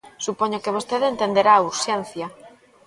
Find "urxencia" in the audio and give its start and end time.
1.69-2.25